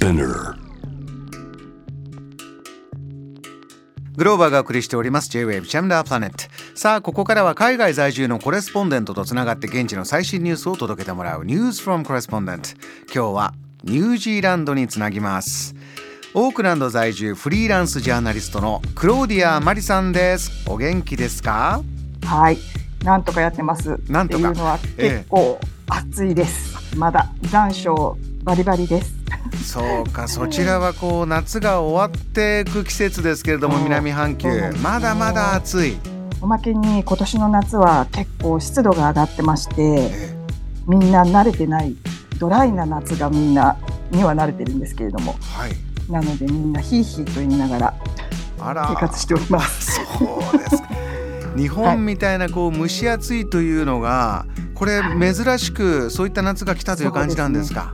[0.00, 0.54] Spinner.
[4.16, 5.28] グローバーがお送りしております。
[5.28, 6.44] J-Wave チャムダープラネット
[6.74, 11.44] さあここからは海外在住のコレスポンデントとつながって現地の最新ニュースを届けてもらう。
[11.44, 12.76] News from Correspondent
[13.14, 13.52] 今日は
[13.84, 15.74] ニュージーランドにつなぎます。
[16.32, 20.64] オークランド在住フリーランスジャーナリストのクローディア・マリさんです。
[20.66, 21.82] お元気ですか？
[22.24, 22.56] はい、
[23.04, 24.00] なんとかやってます。
[24.08, 24.48] なんとか。
[24.48, 26.96] っていうのは結構暑いです。
[26.96, 29.19] まだ残暑バリバリです。
[29.64, 34.48] そうかそちらはこう夏が終わっていく季節ですけれども南半球。
[34.82, 35.96] まだまだ暑い、
[36.40, 40.34] おまけに今年の夏は結構湿度が上がってまして、え
[40.86, 41.94] みんな慣れてない
[42.38, 43.76] ドライな夏がみんな
[44.10, 45.72] には慣れてるんですけれども、はい。
[46.10, 47.94] なのでみんなヒーヒーと言いながら
[48.58, 50.00] 生活しております。
[50.18, 50.88] そうですか。
[51.56, 57.92] 日本みたいなこう蒸し暑いというのがこれ珍しくそういった夏が来たという感じなんですか？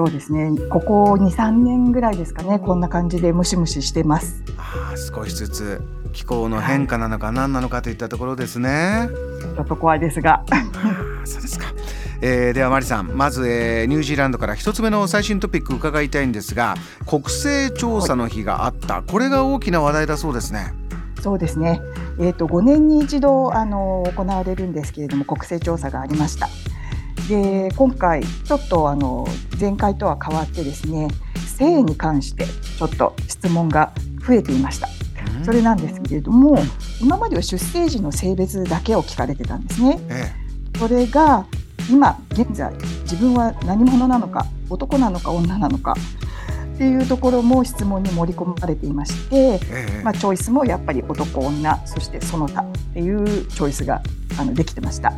[0.00, 0.50] そうですね。
[0.70, 2.58] ここ2、3年ぐらいですかね。
[2.58, 4.42] こんな感じでムシムシしてます。
[4.56, 5.82] ああ少しずつ
[6.14, 9.10] 気候の変化なのか何なのかといったところですね。
[9.54, 10.42] ちょっと怖いですが。
[11.26, 11.66] そうですか。
[12.22, 20.72] えー、ではマリさんまず、えーニュージーランドから一つ目の最新トピック伺いたいんですが国勢調査の日があった、これが大きな話題だそうですね。
[21.20, 21.82] そうですね。
[22.18, 26.48] えっ、と5年に一度あの行われるんですけれども国勢調査がありました。
[27.30, 29.24] で今回ちょっとあの
[29.58, 31.06] 前回とは変わってですね
[31.46, 33.92] 性に関してちょっと質問が
[34.26, 34.88] 増えていました。
[35.44, 36.58] それなんですけれども
[37.00, 40.00] 今までは出生時の性別だけを聞かれてたんですね。
[40.08, 40.32] え
[40.78, 41.46] それが
[41.88, 42.72] 今現在
[43.02, 45.94] 自分は何者なのか男なのか女なのか
[46.74, 49.60] っていうところも質問に盛り込まれていまして、ええ
[50.00, 54.02] えまあ、チョイスもやっぱり男女そしてその他っていうチョイスが
[54.38, 55.12] あのできてました。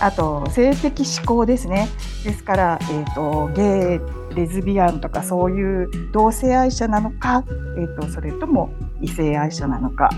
[0.00, 1.88] あと性的指向ですね
[2.24, 4.00] ですから、えー、とゲ
[4.32, 7.44] イレズビアンとかそういう同性愛者なのか、
[7.76, 10.10] えー、とそれとも異性愛者なのか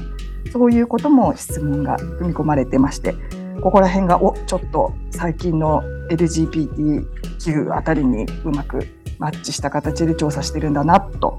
[0.52, 3.14] そういうことも質問が組み込まれてまして
[3.60, 8.86] ここら辺がおちょっと最近の LGBTQ あたりにうまく
[9.18, 11.38] マッチした形で調査してるんだなと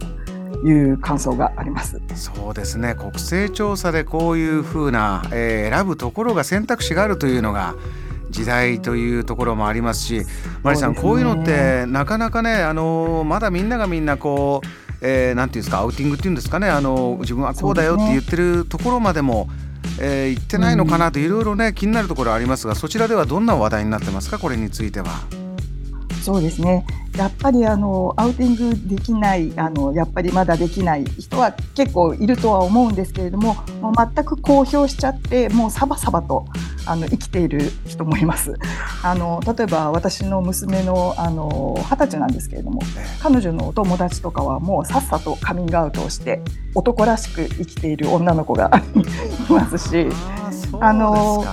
[0.64, 2.02] いう感想があります。
[2.16, 7.76] そうですね国勢調査でこういうふうな、えー選ぶところが選択肢があるというのが
[8.36, 10.22] 時代というところもありますし
[10.62, 14.68] マリさんねこういうのってなかなかねあのまだみんながみんなこう、
[15.02, 19.48] えーなんていうんですかアウティングっていうんですかねあの自分はこうだよって言ってるところまでも、
[20.02, 25.45] えー言ってないのかなといろいろね気になるところありますがそちらではどんな話題になってますかこれについては。
[26.26, 26.88] そうですね。
[27.16, 36.48] やっぱりあのアウティングできないあのやっぱりまだできない人は結構いるとは思うんですけれども、もう全く公表しちゃってもうサバサバと
[36.88, 38.56] あの生きている人もいます。
[39.04, 46.42] あの例えば私の娘のあの二十歳なんですけれども、え彼女のお友達とかはもうさっさとカミングアウトをして
[46.74, 48.72] 男らしく生きている女の子が
[49.48, 50.08] いますし。
[50.80, 51.46] あの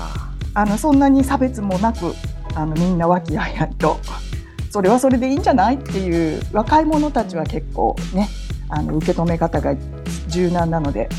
[0.54, 2.14] あのそんなに差別もなく
[2.54, 3.98] あのみんな和気あいあいと
[4.72, 8.30] それはそれでいいんじゃないっていう若い者たちは結構ね
[8.70, 9.74] あの受け止め方が
[10.28, 11.10] 柔軟なので、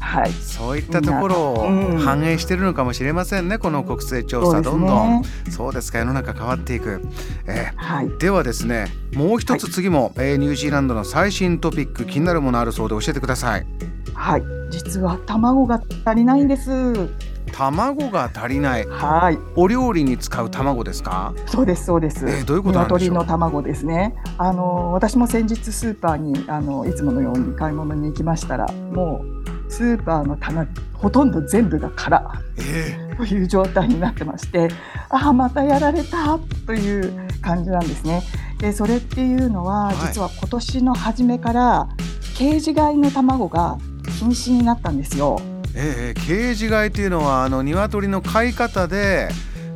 [0.00, 1.98] はい、そういったところをうん。
[1.98, 5.22] 反映しているのかもしれませんね、この国勢調査、そうですどんどん。
[5.22, 5.22] ね。
[5.48, 7.00] そうですか世の中変わっていく、
[7.46, 13.66] えはい、ーではですねもう一つ次も、えーニュージーランドの最新トピック気になるものあるそうで教えてください。
[14.12, 17.08] はい、実は卵が足りないんです。
[17.52, 21.34] 卵が足りないはい、お料理に使う卵ですか？
[21.46, 22.26] そうですそうです。
[22.26, 24.14] えーどういうこと鶏の卵ですね。
[24.38, 29.24] あの私も先日スーパーにあのいつものように買い物に行きましたら、も
[29.68, 32.22] うスーパーの棚ほとんど全部が空。
[32.58, 34.68] えという状態になってまして
[35.10, 38.22] ああまたやられたという感じなんですね。
[38.58, 41.88] でそれっていうのは、はい実は今年の初めから
[42.36, 43.76] ケージ飼いの卵が
[44.18, 45.38] 禁止になったんですよ。
[45.74, 49.28] ーえーケージ飼いというのはあの鶏の飼い方で、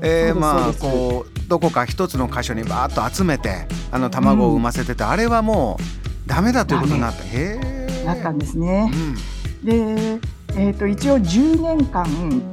[0.03, 5.79] えーまあこうどこか一つの箇所にバーッと集めてあの卵を産ませてて、あれはも
[6.27, 7.25] うダメだということになった。
[8.05, 8.91] なったんですね。
[8.93, 9.15] うん。
[9.65, 10.21] で、
[10.57, 12.05] えー、と一応10年間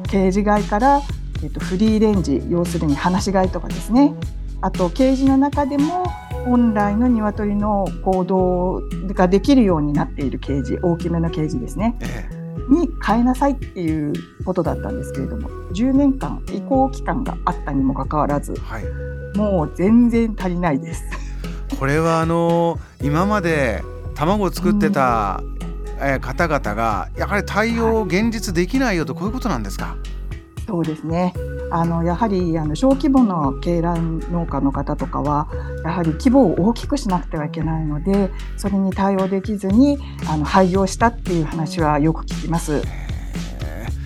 [0.04, 1.02] ケージ飼いから、
[1.44, 4.14] えー、とフリーレンジ要するに放し飼いとかですね。
[4.62, 6.06] あとケージの中でも
[6.46, 8.82] 本来の鶏の行動
[9.14, 11.96] ができるようになっているケージ大きめのケージですね。
[12.02, 14.14] えに変えなさいっていう
[14.46, 21.04] ことだったんですけれども10年間移行期間があったにもかかわらずーはい、もう全然足りないです。
[21.80, 23.84] これはあの今まで
[24.16, 25.42] 卵を作ってた、
[26.00, 29.96] えー方々がやはり対応現実できないよとこういうことなんですか？
[30.66, 31.34] そうですね
[31.72, 35.48] あのやはりあの小規模の鶏卵農家の方とかは
[35.84, 39.98] やはり規模を大きくしなくてはいけないのでそれに対応できずに
[40.30, 42.82] あの廃業したっていう話はよく聞きます。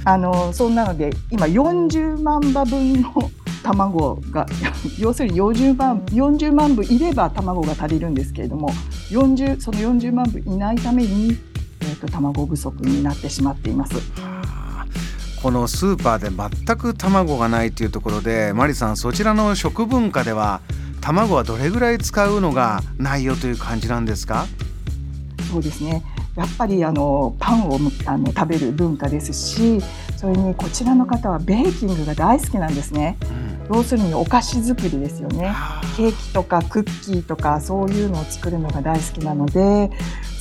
[0.06, 3.12] あのそんなので今40万羽分の
[3.62, 4.46] 卵が
[4.98, 8.70] 要するに40万 ,40 万部いれば卵が足りるんですけれども
[9.10, 11.38] 40その40万部いないために、
[11.82, 13.96] えーと、卵不足になってしまっています。
[15.48, 20.60] このスーパーで全く卵がないというところでマリさんそちらの食文化では
[21.00, 24.46] 卵はどれぐらい使うのがないよという感じなんですか？
[25.50, 26.04] そうですね。
[26.36, 29.82] やっぱりあのパンをあの食べる文化ですし
[30.18, 33.18] それにこちらの方はベーキングが大好きなんですね。
[33.70, 33.78] うん。
[33.78, 35.56] 要するにお菓子作りですよね。
[35.96, 39.92] ケーキとかクッキーとかそういうのを作るのが大好きなので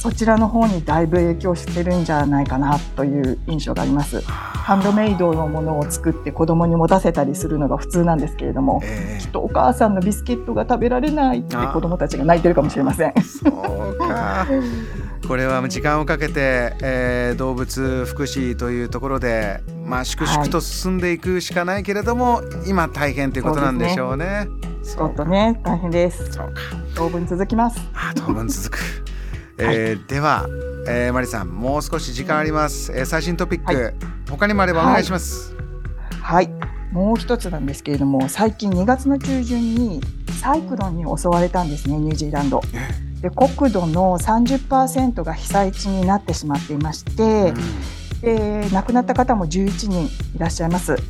[0.07, 14.47] そちらの方にだいぶ影響してるんじゃないかなという印象がありますハンドメイドのものを作って子供に持たせたりするのが普通なんですけれども、えー、きっとお母さんのビスケットが食べられないって子供たちが泣いてるかもしれませんそうか
[15.27, 24.47] これは時間をかけて、えー、動物福祉というところで、まあ、粛々と進んでいくしかないけれども、はい、今大変ということなんでしょうね。
[24.85, 26.33] ちょっとね大変です。
[26.33, 26.61] そうか。
[26.95, 27.81] 当分続きます。
[27.93, 29.06] あ当分続く。
[29.59, 30.47] えー、はい、では、
[30.89, 32.93] えー、マリさんもう少し時間あります。
[32.93, 33.95] えー、最新トピック、はい、
[34.29, 35.55] 他にもあればお願いします。
[36.21, 36.51] はい、
[36.93, 40.01] もう一つなんですけれども最近2月の中旬に
[40.41, 42.61] サイクロンに襲われたんですねニュージーランド。
[43.21, 50.97] で国土の30%が被災地になってしまっていまして、うん、で亡くなった方も11人いらっしゃいます。
[50.97, 51.03] で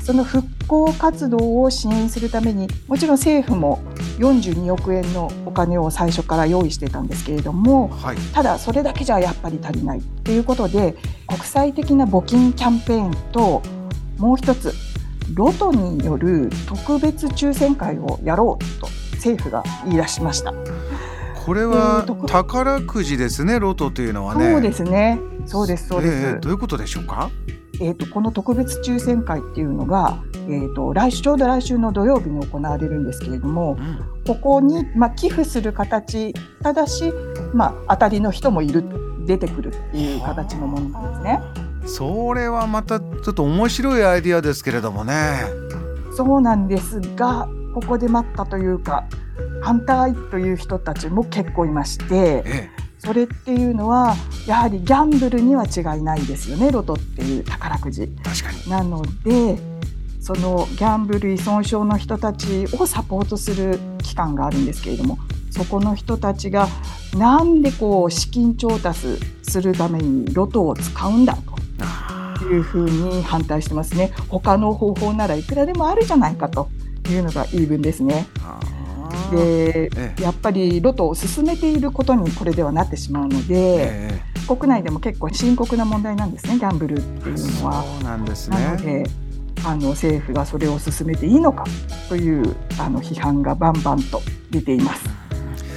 [0.00, 3.80] その復興活動を支援するためにもちろん政府も
[4.18, 10.96] 42億円のお金を最初から用意していたんですけれども、はい、ただそれだけじゃやっぱり足りないということで
[11.26, 13.62] 国際的な募金キャンペーンと
[14.18, 14.72] もう一つ
[15.34, 20.52] ロトによる特別抽選会をやろうと政府が言い出しました。
[21.44, 24.52] これは宝くじですね、ロトというのはね。
[24.52, 25.18] そうですね。
[25.44, 26.14] そうですそうです。
[26.14, 27.30] えー、どういうことでしょうか？
[27.82, 37.12] えっ、ー、とこの特別抽選会っていうのが、えっ、ー、と来週ちょうど来週の土曜日に行われるんですけれども、うん、ここにまあ寄付する形ただし、
[37.52, 38.84] まあ当たりの人もいる
[39.26, 41.40] 出てくるっていう形のものなんですね。
[41.84, 45.40] それはまたちょっと面白いアイディアですけれどもね。
[46.16, 49.04] そうなんですが、ここで待ったというか。
[49.62, 52.68] 反対という人たちも結構いまして、
[53.04, 54.14] それっていうのは
[54.46, 56.70] やはりギャンブルには違いないですよね。
[56.70, 58.08] ロトっていう宝くじ。
[58.68, 59.58] なので
[60.20, 65.18] そのギャンブル依存症の人たちをサポートする機関があるんですけれども
[65.50, 66.68] そこの人たちが
[67.16, 71.36] なんでこう資金調達するためにロトを使うんだ
[72.38, 74.12] というふうに反対してますね。
[74.28, 76.68] 他の方法ならいくらでもあるじゃないかと
[77.10, 78.26] いうのが言い分ですね。
[79.32, 79.90] で、
[80.20, 87.82] やっぱりロトを進めていることにこれではなってしまうので、国内でも結構深刻な問題なんですねギャンブルっていうのは。
[87.82, 88.56] そうなんですね。
[88.58, 89.04] なので
[89.64, 91.64] あの政府がそれを進めていいのか
[92.08, 94.20] というあの批判がバンバンと
[94.50, 95.04] 出ています。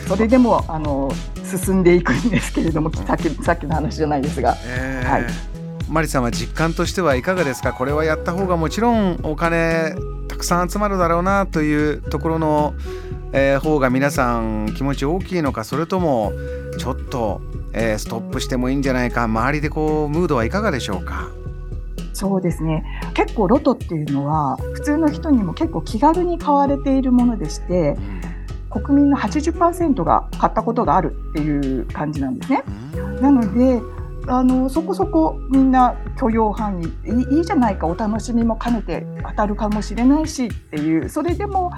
[0.07, 1.11] それでもあの
[1.43, 5.23] 進んでいくんですけれども、さっきさっきの話じゃないですが、えー、はい。
[5.87, 7.73] マリさんは実感としてはいかがですか？
[7.73, 9.95] これはやった方がもちろんお金
[10.27, 12.73] たくさん集まるだろうなというところの
[13.33, 16.31] えー、方が皆さん気持ち大きいのかそれとも
[16.77, 17.41] ちょっと、
[17.73, 21.29] えー、ストップしてもいいんじゃないか周りでこうムードはいかがでしょうか？
[22.13, 22.85] そうですね。
[23.13, 27.97] 結構ロトっていうのは普通の人にも結構気軽に買われているものでして、
[28.73, 32.63] うん、国民の80%が買ったことがあるっていう感じなんですね。
[32.95, 33.81] うん、なので
[34.27, 41.71] あのそこそこみんな許容範囲いいじゃないかお楽しみも兼ねて当たるかもしれないしっていうそれでも、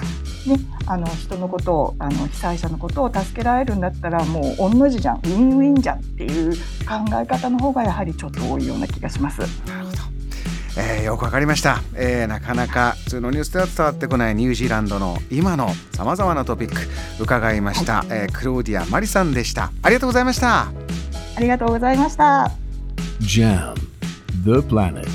[0.48, 9.40] ね、あの人のことをあの被災者のことを助けられるんだったらもう御の字じゃんウィンウィンじゃんっていう考え方の方がやはりちょっと多いような気がします。
[9.68, 9.98] なるほど。
[10.80, 16.76] えー、よくわかりました、えー、なかなか普通のニュースでは伝わってこないニュージーランドの今のさまざまなトピック
[17.20, 19.72] 伺いました、はい、えー、クローディア・マリさんでした。
[19.82, 20.87] ありがとうございました
[21.38, 22.52] ありがとうございました
[23.22, 23.76] JAM
[24.44, 25.07] The Planet